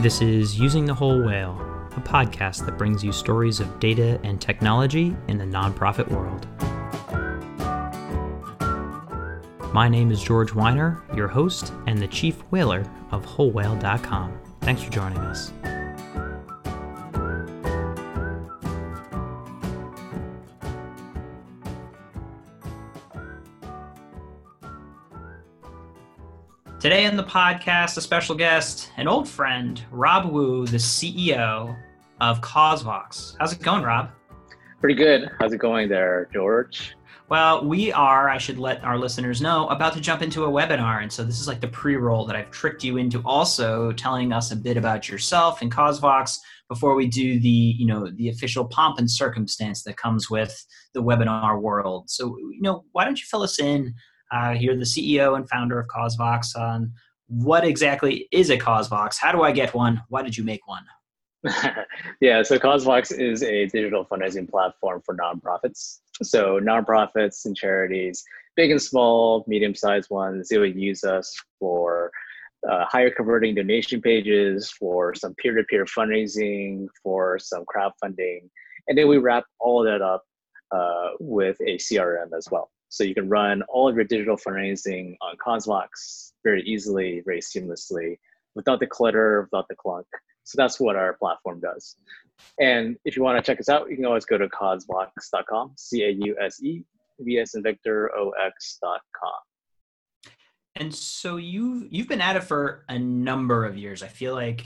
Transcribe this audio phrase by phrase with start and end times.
[0.00, 1.60] This is Using the Whole Whale,
[1.94, 6.46] a podcast that brings you stories of data and technology in the nonprofit world.
[9.74, 14.40] My name is George Weiner, your host and the chief whaler of WholeWhale.com.
[14.62, 15.52] Thanks for joining us.
[26.80, 31.76] Today on the podcast, a special guest, an old friend, Rob Wu, the CEO
[32.22, 33.36] of CauseVox.
[33.38, 34.12] How's it going, Rob?
[34.80, 35.30] Pretty good.
[35.38, 36.96] How's it going there, George?
[37.28, 41.02] Well, we are, I should let our listeners know, about to jump into a webinar.
[41.02, 44.32] And so this is like the pre roll that I've tricked you into also telling
[44.32, 46.38] us a bit about yourself and CauseVox
[46.70, 51.02] before we do the, you know, the official pomp and circumstance that comes with the
[51.02, 52.08] webinar world.
[52.08, 53.94] So, you know, why don't you fill us in
[54.30, 56.56] uh, you're the CEO and founder of CauseVox.
[56.56, 56.92] On
[57.28, 59.16] what exactly is a CauseVox?
[59.18, 60.02] How do I get one?
[60.08, 60.84] Why did you make one?
[62.20, 66.00] yeah, so CauseVox is a digital fundraising platform for nonprofits.
[66.22, 68.22] So nonprofits and charities,
[68.56, 72.10] big and small, medium-sized ones, they would use us for
[72.68, 78.40] uh, higher converting donation pages, for some peer-to-peer fundraising, for some crowdfunding,
[78.88, 80.24] and then we wrap all that up
[80.72, 82.70] uh, with a CRM as well.
[82.90, 88.18] So you can run all of your digital fundraising on CauseVox very easily, very seamlessly,
[88.56, 90.06] without the clutter, without the clunk.
[90.42, 91.94] So that's what our platform does.
[92.58, 96.02] And if you want to check us out, you can always go to causevox.com, C
[96.02, 96.82] A U S E
[97.20, 99.30] V S and Victor O X.com.
[100.74, 104.02] And so you've you've been at it for a number of years.
[104.02, 104.64] I feel like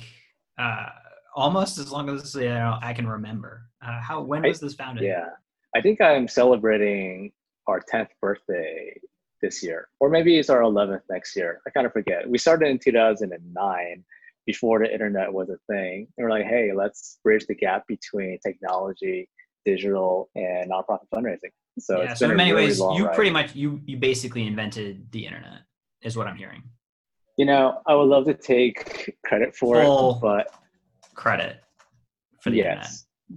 [0.57, 0.87] uh,
[1.35, 3.69] almost as long as you know, I can remember.
[3.85, 5.05] Uh, how when was this founded?
[5.05, 5.31] Yeah,
[5.75, 7.33] I think I'm celebrating
[7.67, 8.99] our 10th birthday
[9.41, 11.61] this year, or maybe it's our 11th next year.
[11.67, 12.29] I kind of forget.
[12.29, 14.05] We started in 2009
[14.47, 16.09] before the internet was a thing.
[16.17, 19.29] And we're like, hey, let's bridge the gap between technology,
[19.65, 21.53] digital, and nonprofit fundraising.
[21.79, 23.15] So, yeah, so in many really ways, you ride.
[23.15, 25.63] pretty much you you basically invented the internet,
[26.03, 26.63] is what I'm hearing.
[27.37, 30.55] You know, I would love to take credit for Full it, but
[31.15, 31.61] credit
[32.41, 32.91] for the yes, internet.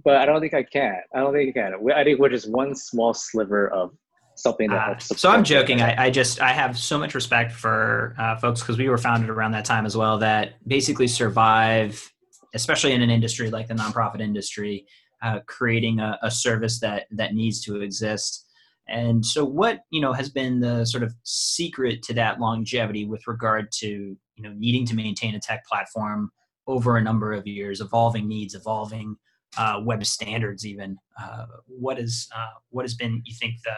[0.04, 1.00] But I don't think I can.
[1.12, 1.90] I don't think I can.
[1.92, 3.90] I think we're just one small sliver of
[4.38, 5.20] something that uh, helps.
[5.20, 5.80] So I'm joking.
[5.82, 9.30] I, I, just I have so much respect for uh, folks because we were founded
[9.30, 12.12] around that time as well that basically survive,
[12.54, 14.86] especially in an industry like the nonprofit industry,
[15.22, 18.46] uh, creating a, a, service that that needs to exist.
[18.86, 23.26] And so, what you know has been the sort of secret to that longevity with
[23.26, 26.30] regard to you know needing to maintain a tech platform
[26.66, 29.16] over a number of years, evolving needs, evolving
[29.56, 30.96] uh, web standards, even.
[31.20, 33.74] Uh, what is uh, what has been you think the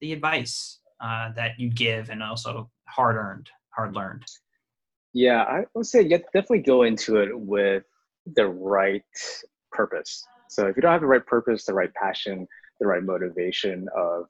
[0.00, 4.24] the advice uh, that you give and also hard earned, hard learned?
[5.12, 7.84] Yeah, I would say you definitely go into it with
[8.34, 9.02] the right
[9.72, 10.24] purpose.
[10.48, 12.46] So if you don't have the right purpose, the right passion,
[12.80, 14.26] the right motivation of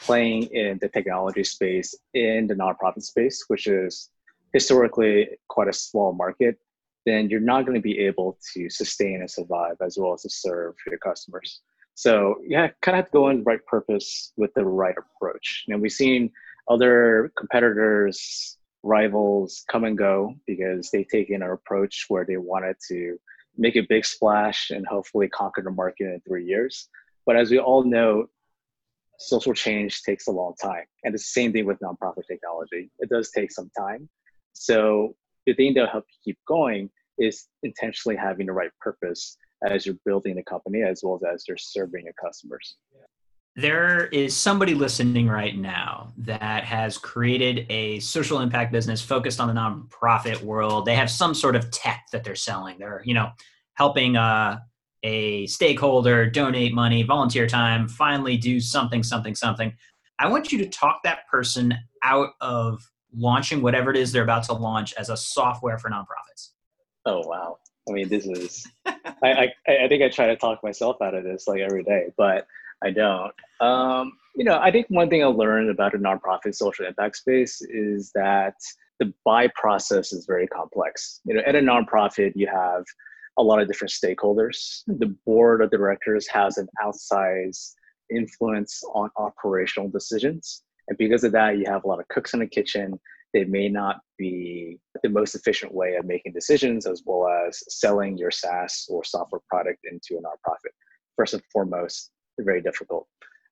[0.00, 4.10] playing in the technology space in the nonprofit space, which is
[4.52, 6.58] historically quite a small market,
[7.06, 10.30] then you're not going to be able to sustain and survive as well as to
[10.30, 11.60] serve your customers.
[11.94, 15.64] So yeah, kind of have to go in the right purpose with the right approach.
[15.68, 16.30] And we've seen
[16.68, 23.18] other competitors, rivals come and go because they've taken an approach where they wanted to
[23.56, 26.88] make a big splash and hopefully conquer the market in three years.
[27.26, 28.26] But as we all know,
[29.18, 30.84] social change takes a long time.
[31.04, 32.90] And the same thing with nonprofit technology.
[32.98, 34.08] It does take some time.
[34.52, 35.14] So
[35.46, 39.96] the thing that'll help you keep going is intentionally having the right purpose as you're
[40.04, 42.76] building the company as well as as you're serving your customers.
[43.54, 49.48] There is somebody listening right now that has created a social impact business focused on
[49.48, 50.86] the nonprofit world.
[50.86, 52.78] They have some sort of tech that they're selling.
[52.78, 53.30] They're you know
[53.74, 54.58] helping uh,
[55.02, 59.72] a stakeholder donate money volunteer time finally do something something something.
[60.18, 62.80] I want you to talk that person out of
[63.14, 66.50] launching whatever it is they're about to launch as a software for nonprofits.
[67.04, 67.58] Oh wow.
[67.88, 68.66] I mean, this is,
[69.22, 72.06] I, I, I think I try to talk myself out of this like every day,
[72.16, 72.46] but
[72.84, 73.32] I don't.
[73.60, 77.60] Um, you know, I think one thing I learned about a nonprofit social impact space
[77.62, 78.54] is that
[78.98, 81.20] the buy process is very complex.
[81.24, 82.84] You know, at a nonprofit, you have
[83.38, 84.82] a lot of different stakeholders.
[84.86, 87.72] The board of directors has an outsized
[88.14, 90.62] influence on operational decisions.
[90.88, 92.98] And because of that, you have a lot of cooks in the kitchen
[93.32, 98.18] they may not be the most efficient way of making decisions as well as selling
[98.18, 100.72] your SaaS or software product into a nonprofit.
[101.16, 103.06] First and foremost, very difficult.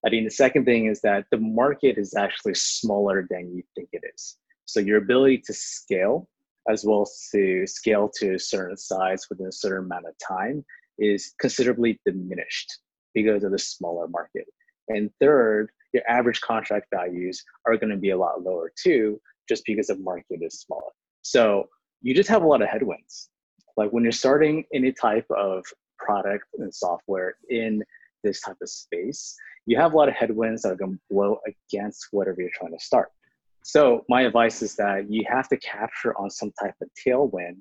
[0.05, 3.91] I think the second thing is that the market is actually smaller than you think
[3.93, 4.37] it is.
[4.65, 6.29] So your ability to scale
[6.69, 10.65] as well as to scale to a certain size within a certain amount of time
[10.99, 12.79] is considerably diminished
[13.15, 14.44] because of the smaller market.
[14.88, 19.64] And third, your average contract values are going to be a lot lower too, just
[19.67, 20.93] because the market is smaller.
[21.23, 21.69] So
[22.00, 23.29] you just have a lot of headwinds.
[23.76, 25.64] Like when you're starting any type of
[25.99, 27.82] product and software in
[28.23, 29.37] this type of space,
[29.67, 32.73] you have a lot of headwinds that are going to blow against whatever you're trying
[32.79, 33.08] to start.
[33.64, 37.61] So my advice is that you have to capture on some type of tailwind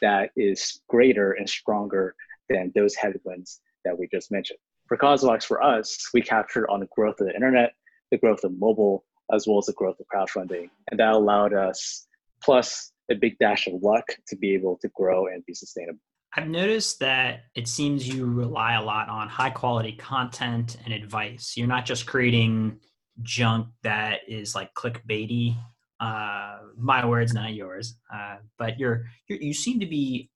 [0.00, 2.14] that is greater and stronger
[2.48, 4.58] than those headwinds that we just mentioned.
[4.86, 7.72] For CauseVox, for us, we captured on the growth of the internet,
[8.10, 10.68] the growth of mobile, as well as the growth of crowdfunding.
[10.90, 12.06] And that allowed us,
[12.42, 16.00] plus a big dash of luck, to be able to grow and be sustainable.
[16.36, 21.54] I've noticed that it seems you rely a lot on high quality content and advice.
[21.56, 22.80] You're not just creating
[23.22, 25.54] junk that is like clickbaity.
[26.00, 27.96] Uh, my words, not yours.
[28.12, 30.28] Uh, but you're, you're you seem to be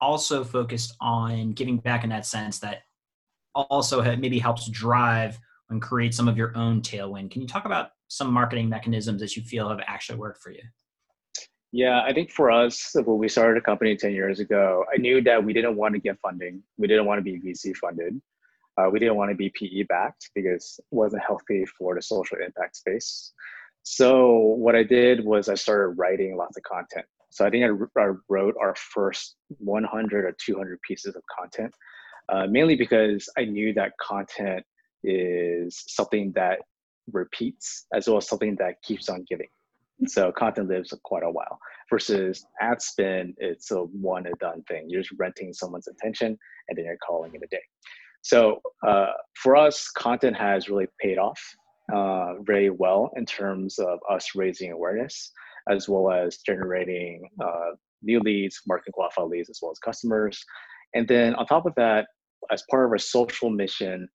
[0.00, 2.82] also focused on giving back in that sense that
[3.54, 5.38] also maybe helps drive
[5.68, 7.30] and create some of your own tailwind.
[7.30, 10.62] Can you talk about some marketing mechanisms that you feel have actually worked for you?
[11.72, 15.22] Yeah, I think for us, when we started a company 10 years ago, I knew
[15.22, 16.62] that we didn't want to get funding.
[16.76, 18.20] We didn't want to be VC funded.
[18.76, 22.38] Uh, we didn't want to be PE backed because it wasn't healthy for the social
[22.44, 23.32] impact space.
[23.84, 27.06] So what I did was I started writing lots of content.
[27.30, 31.72] So I think I, wrote our first 100 or 200 pieces of content,
[32.28, 34.64] uh, mainly because I knew that content
[35.04, 36.58] is something that
[37.12, 39.48] repeats as well as something that keeps on giving.
[40.06, 41.58] So content lives quite a while
[41.90, 44.86] versus ad spin, it's a one and done thing.
[44.88, 47.62] You're just renting someone's attention and then you're calling it a day.
[48.22, 51.40] So uh, for us, content has really paid off
[51.94, 55.32] uh, very well in terms of us raising awareness
[55.68, 57.70] as well as generating uh,
[58.02, 60.42] new leads, marketing qualified leads, as well as customers.
[60.94, 62.06] And then on top of that,
[62.50, 64.08] as part of our social mission,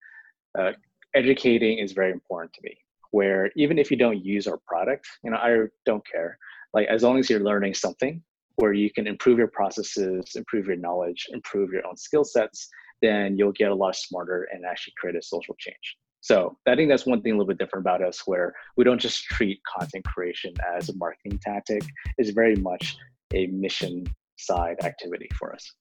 [0.57, 0.71] uh,
[1.13, 2.77] educating is very important to me.
[3.17, 6.37] Where even if you don't use our product, you know, I don't care.
[6.73, 8.21] Like as long as you're learning something,
[8.57, 12.67] where you can improve your processes, improve your knowledge, improve your own skill sets,
[13.01, 15.95] then you'll get a lot smarter and actually create a social change.
[16.19, 18.99] So I think that's one thing a little bit different about us where we don't
[18.99, 21.83] just treat content creation as a marketing tactic.
[22.17, 22.97] It's very much
[23.33, 24.05] a mission
[24.37, 25.71] side activity for us.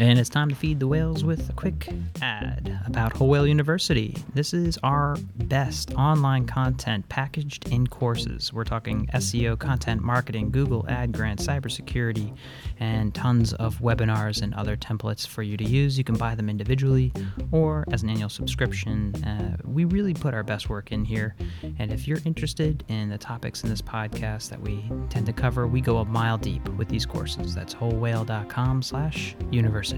[0.00, 1.86] And it's time to feed the whales with a quick
[2.22, 4.16] ad about Whole Whale University.
[4.32, 8.50] This is our best online content packaged in courses.
[8.50, 12.34] We're talking SEO, content marketing, Google Ad Grant, cybersecurity,
[12.78, 15.98] and tons of webinars and other templates for you to use.
[15.98, 17.12] You can buy them individually
[17.52, 19.14] or as an annual subscription.
[19.22, 21.36] Uh, we really put our best work in here.
[21.78, 25.66] And if you're interested in the topics in this podcast that we tend to cover,
[25.66, 27.54] we go a mile deep with these courses.
[27.54, 29.89] That's wholewhale.com slash university.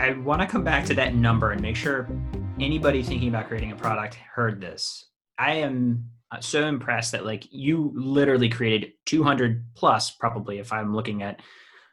[0.00, 2.08] I want to come back to that number and make sure
[2.60, 5.06] anybody thinking about creating a product heard this.
[5.38, 10.94] I am uh, so impressed that like you literally created 200 plus probably if I'm
[10.94, 11.40] looking at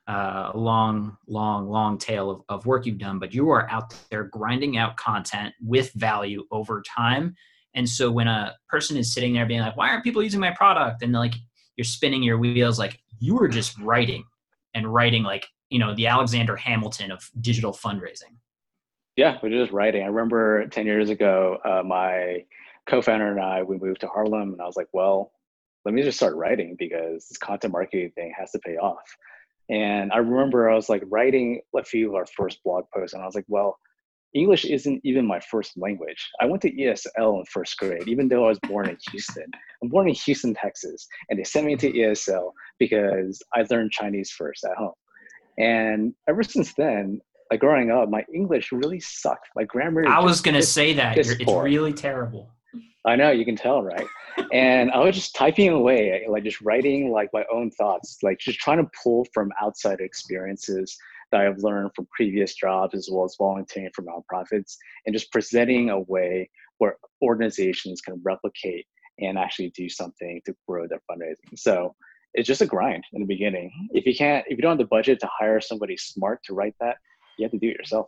[0.07, 3.95] uh, a long, long, long tail of, of work you've done, but you are out
[4.11, 7.35] there grinding out content with value over time.
[7.73, 10.51] And so when a person is sitting there being like, why aren't people using my
[10.51, 11.01] product?
[11.01, 11.33] And like
[11.75, 14.23] you're spinning your wheels, like you were just writing
[14.75, 18.37] and writing like you know the Alexander Hamilton of digital fundraising.
[19.17, 20.03] Yeah, we're just writing.
[20.03, 22.45] I remember ten years ago, uh, my
[22.89, 25.33] co-founder and I we moved to Harlem, and I was like, well,
[25.83, 29.03] let me just start writing because this content marketing thing has to pay off.
[29.69, 33.21] And I remember I was like writing a few of our first blog posts, and
[33.21, 33.77] I was like, well,
[34.33, 36.25] English isn't even my first language.
[36.39, 39.51] I went to ESL in first grade, even though I was born in Houston.
[39.83, 44.31] I'm born in Houston, Texas, and they sent me to ESL because I learned Chinese
[44.31, 44.93] first at home.
[45.57, 47.21] And ever since then,
[47.51, 49.49] like growing up, my English really sucked.
[49.55, 50.07] My grammar.
[50.07, 52.51] I was gonna say that it's really terrible.
[53.05, 54.07] I know you can tell, right?
[54.51, 58.59] and I was just typing away, like just writing like my own thoughts, like just
[58.59, 60.97] trying to pull from outside experiences
[61.31, 65.89] that I've learned from previous jobs as well as volunteering for nonprofits and just presenting
[65.89, 68.85] a way where organizations can replicate
[69.19, 71.57] and actually do something to grow their fundraising.
[71.57, 71.95] So
[72.35, 73.71] it's just a grind in the beginning.
[73.91, 76.75] If you can't, if you don't have the budget to hire somebody smart to write
[76.79, 76.97] that,
[77.37, 78.07] you have to do it yourself.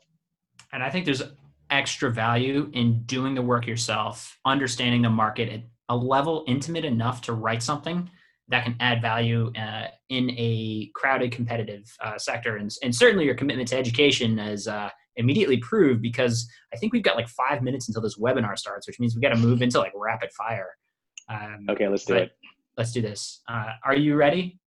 [0.73, 1.23] And I think there's
[1.69, 7.21] extra value in doing the work yourself, understanding the market at a level intimate enough
[7.21, 8.09] to write something
[8.49, 12.57] that can add value uh, in a crowded, competitive uh, sector.
[12.57, 17.03] And, and certainly your commitment to education is uh, immediately proved because I think we've
[17.03, 19.79] got like five minutes until this webinar starts, which means we've got to move into
[19.79, 20.69] like rapid fire.
[21.29, 22.31] Um, okay, let's do it.
[22.77, 23.41] Let's do this.
[23.49, 24.59] Uh, are you ready?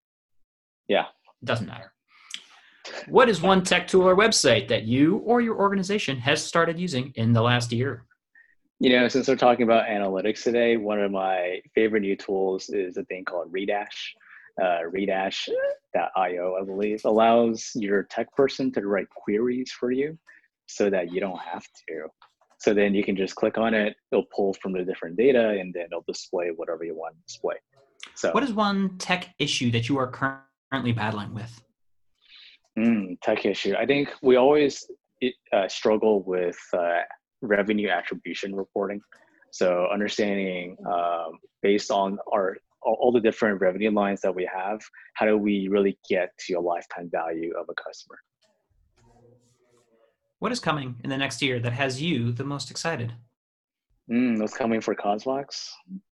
[0.87, 1.05] Yeah.
[1.41, 1.93] It doesn't matter.
[3.07, 7.11] What is one tech tool or website that you or your organization has started using
[7.15, 8.05] in the last year?
[8.79, 12.97] You know, since we're talking about analytics today, one of my favorite new tools is
[12.97, 13.87] a thing called Redash.
[14.61, 20.17] Uh, Redash.io, I believe, allows your tech person to write queries for you
[20.65, 22.07] so that you don't have to.
[22.57, 25.73] So then you can just click on it, it'll pull from the different data, and
[25.73, 27.55] then it'll display whatever you want to display.
[28.21, 31.59] So, what is one tech issue that you are currently battling with?
[32.77, 33.73] Mm, tech issue.
[33.75, 34.85] I think we always
[35.51, 36.99] uh, struggle with uh,
[37.41, 39.01] revenue attribution reporting.
[39.49, 44.79] So understanding um, based on our all the different revenue lines that we have,
[45.15, 48.19] how do we really get to a lifetime value of a customer?
[50.37, 53.13] What is coming in the next year that has you the most excited?
[54.09, 55.45] Mm, what's coming for CauseVox?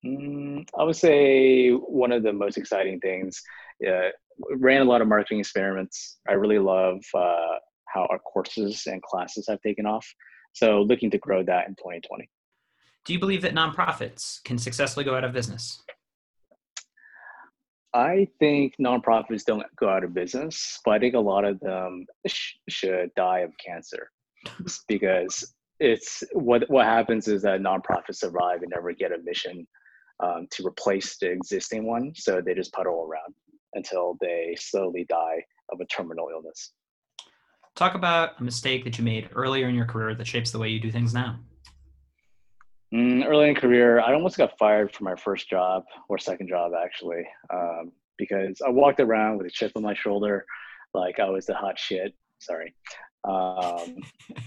[0.06, 3.42] Mm, I would say one of the most exciting things.
[3.86, 4.10] Uh,
[4.52, 6.18] ran a lot of marketing experiments.
[6.28, 7.58] I really love uh,
[7.94, 10.08] how our courses and classes have taken off.
[10.54, 12.30] So looking to grow that in 2020.
[13.06, 15.82] Do you believe that nonprofits can successfully go out of business?
[17.94, 22.06] I think nonprofits don't go out of business, but I think a lot of them
[22.28, 24.12] sh- should die of cancer
[24.88, 29.68] because it's what what happens is that nonprofits survive and never get a mission
[30.22, 33.34] um, to replace the existing one, so they just puddle around
[33.74, 36.74] until they slowly die of a terminal illness.
[37.76, 40.70] Talk about a mistake that you made earlier in your career that shapes the way
[40.70, 41.40] you do things now.
[42.94, 46.72] Mm, early in career, I almost got fired from my first job or second job
[46.74, 50.46] actually, um, because I walked around with a chip on my shoulder,
[50.94, 52.14] like I was the hot shit.
[52.40, 52.74] Sorry,
[53.28, 53.98] um,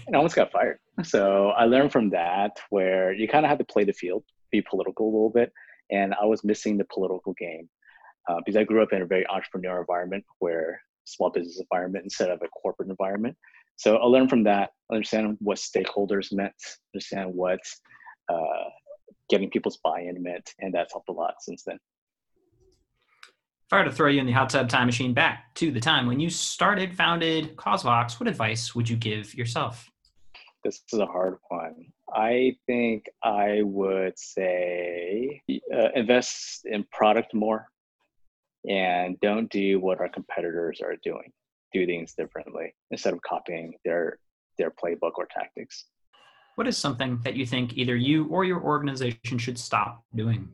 [0.07, 0.79] and I almost got fired.
[1.03, 4.61] So I learned from that where you kind of have to play the field, be
[4.61, 5.51] political a little bit,
[5.91, 7.69] and I was missing the political game
[8.27, 12.29] uh, because I grew up in a very entrepreneurial environment where small business environment instead
[12.29, 13.35] of a corporate environment.
[13.75, 16.53] So I learned from that, understand what stakeholders meant,
[16.93, 17.59] understand what
[18.29, 18.69] uh,
[19.29, 21.79] getting people's buy-in meant, and that's helped a lot since then.
[23.73, 26.19] I to throw you in the hot tub time machine back to the time when
[26.19, 29.89] you started, founded CauseVox, what advice would you give yourself?
[30.63, 31.87] This is a hard one.
[32.13, 35.41] I think I would say
[35.75, 37.67] uh, invest in product more
[38.69, 41.31] and don't do what our competitors are doing.
[41.73, 44.19] Do things differently instead of copying their
[44.59, 45.85] their playbook or tactics.
[46.55, 50.47] What is something that you think either you or your organization should stop doing?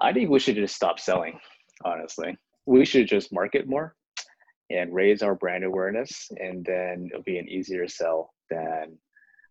[0.00, 1.40] I think we should just stop selling,
[1.84, 2.36] honestly.
[2.66, 3.94] We should just market more
[4.70, 8.96] and raise our brand awareness, and then it'll be an easier sell than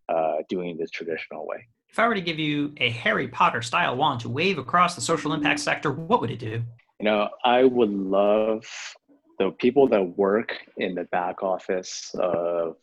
[0.08, 1.66] uh, doing the traditional way.
[1.88, 5.00] If I were to give you a Harry Potter style wand to wave across the
[5.00, 6.62] social impact sector, what would it do?
[6.98, 8.66] You know, I would love
[9.38, 12.76] the people that work in the back office of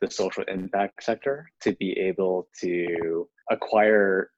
[0.00, 4.30] the social impact sector to be able to acquire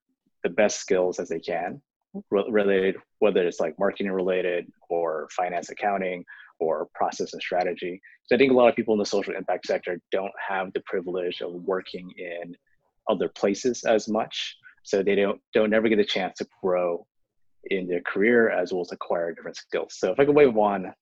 [0.43, 1.83] the best skills as they can
[2.31, 6.25] related whether it's like marketing related or finance accounting
[6.59, 8.01] or process and strategy.
[8.25, 10.83] So i think a lot of people in the social impact sector don't have the
[10.87, 12.57] privilege of working in
[13.09, 14.57] other places as much.
[14.83, 17.07] So they don't don't never get a chance to grow
[17.65, 19.97] in their career as well as acquire different skills.
[19.99, 20.93] So if i could wave one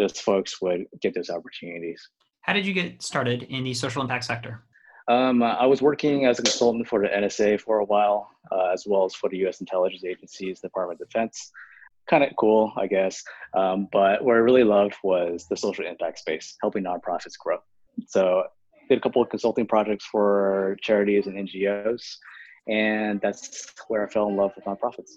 [0.00, 2.08] those folks would get those opportunities.
[2.40, 4.64] How did you get started in the social impact sector?
[5.08, 8.84] Um, I was working as a consultant for the NSA for a while, uh, as
[8.86, 9.60] well as for the U.S.
[9.60, 11.50] intelligence agencies, Department of Defense.
[12.08, 13.22] Kind of cool, I guess.
[13.54, 17.58] Um, but what I really loved was the social impact space, helping nonprofits grow.
[18.06, 18.44] So,
[18.88, 22.16] did a couple of consulting projects for charities and NGOs,
[22.68, 25.12] and that's where I fell in love with nonprofits.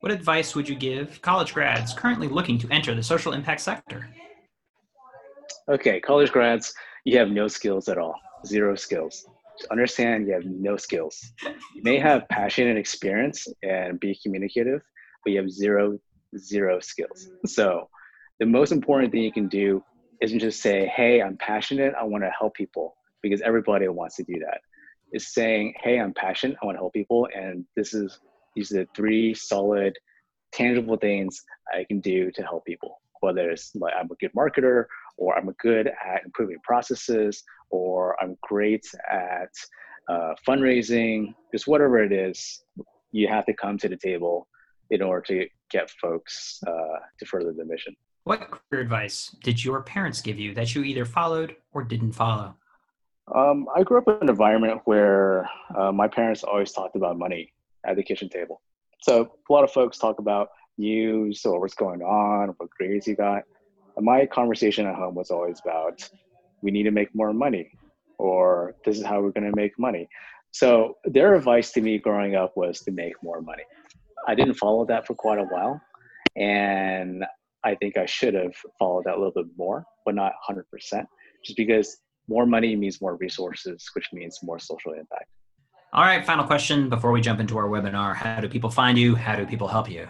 [0.00, 4.08] What advice would you give college grads currently looking to enter the social impact sector?
[5.68, 8.14] okay, college grads, you have no skills at all,
[8.46, 9.26] zero skills.
[9.58, 11.32] Just understand you have no skills.
[11.74, 14.82] You may have passion and experience and be communicative,
[15.24, 15.98] but you have zero,
[16.36, 17.28] zero skills.
[17.46, 17.88] So
[18.38, 19.82] the most important thing you can do
[20.20, 24.24] isn't just say, hey, I'm passionate, I want to help people, because everybody wants to
[24.24, 24.60] do that.
[25.12, 28.18] Is saying, hey, I'm passionate, I want to help people, and this is
[28.54, 29.96] these are the three solid,
[30.52, 33.00] tangible things I can do to help people.
[33.20, 38.36] Whether it's like I'm a good marketer or I'm good at improving processes, or I'm
[38.42, 39.50] great at
[40.08, 42.62] uh, fundraising, just whatever it is,
[43.12, 44.46] you have to come to the table
[44.90, 47.94] in order to get folks uh, to further the mission.
[48.24, 52.56] What career advice did your parents give you that you either followed or didn't follow?
[53.34, 57.52] Um, I grew up in an environment where uh, my parents always talked about money
[57.84, 58.62] at the kitchen table.
[59.00, 63.16] So a lot of folks talk about news or what's going on, what grades you
[63.16, 63.42] got.
[63.98, 66.08] My conversation at home was always about
[66.62, 67.70] we need to make more money
[68.18, 70.08] or this is how we're going to make money.
[70.50, 73.62] So their advice to me growing up was to make more money.
[74.26, 75.80] I didn't follow that for quite a while.
[76.36, 77.24] And
[77.64, 80.62] I think I should have followed that a little bit more, but not 100%,
[81.44, 81.98] just because
[82.28, 85.26] more money means more resources, which means more social impact.
[85.92, 88.14] All right, final question before we jump into our webinar.
[88.14, 89.14] How do people find you?
[89.14, 90.08] How do people help you?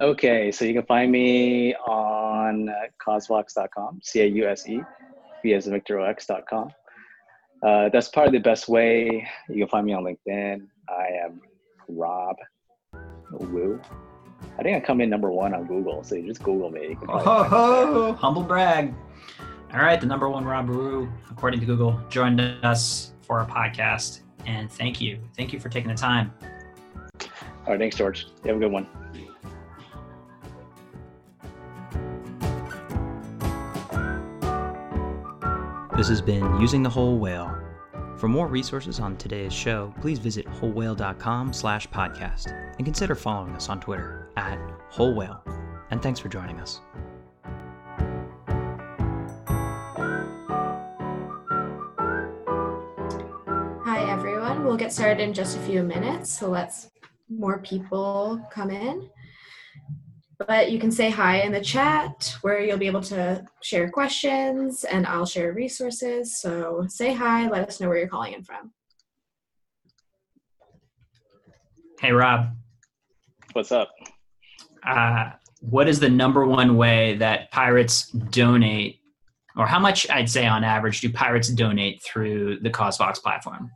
[0.00, 2.70] Okay, so you can find me on
[3.06, 4.80] causevox.com, C A U S E,
[5.42, 6.70] V as Victor X.com.
[7.62, 9.28] Uh, that's probably the best way.
[9.50, 10.66] You can find me on LinkedIn.
[10.88, 11.42] I am
[11.86, 12.36] Rob
[13.30, 13.78] Wu.
[14.58, 16.96] I think I come in number one on Google, so you just Google me.
[17.06, 18.94] Oh, humble brag.
[19.74, 24.20] All right, the number one Rob Wu, according to Google, joined us for our podcast.
[24.46, 25.20] And thank you.
[25.36, 26.32] Thank you for taking the time.
[27.20, 28.28] All right, thanks, George.
[28.42, 28.86] You have a good one.
[36.00, 37.54] This has been Using the Whole Whale.
[38.16, 42.46] For more resources on today's show, please visit wholewhale.com slash podcast
[42.78, 45.44] and consider following us on Twitter at Whole Whale.
[45.90, 46.80] And thanks for joining us.
[53.84, 54.64] Hi, everyone.
[54.64, 56.88] We'll get started in just a few minutes, so let's
[57.28, 59.10] more people come in
[60.46, 64.84] but you can say hi in the chat where you'll be able to share questions
[64.84, 66.40] and I'll share resources.
[66.40, 68.72] So say hi, let us know where you're calling in from.
[72.00, 72.56] Hey, Rob.
[73.52, 73.90] What's up?
[74.86, 79.00] Uh, what is the number one way that pirates donate,
[79.56, 83.70] or how much I'd say on average do pirates donate through the CauseVox platform?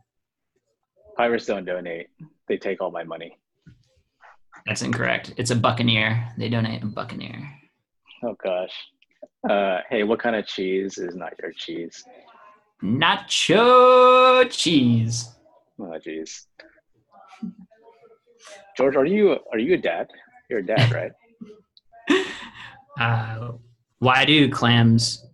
[1.15, 2.07] Pirates don't donate,
[2.47, 3.37] they take all my money.
[4.65, 5.33] That's incorrect.
[5.37, 6.31] It's a Buccaneer.
[6.37, 7.49] They donate a Buccaneer.
[8.23, 8.73] Oh gosh.
[9.47, 12.03] Uh, hey, what kind of cheese is not your cheese?
[12.83, 15.29] Nacho cheese.
[15.79, 16.45] Oh jeez.
[18.77, 20.09] George, are you are you a dad?
[20.49, 21.11] You're a dad, right?
[22.99, 23.51] uh,
[23.99, 25.25] why do clams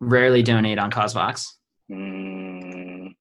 [0.00, 1.46] rarely donate on CauseVox?
[1.90, 3.14] Mm,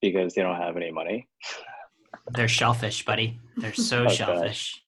[0.00, 1.28] because they don't have any money.
[2.34, 3.38] They're shellfish, buddy.
[3.56, 4.82] They're so oh, shellfish.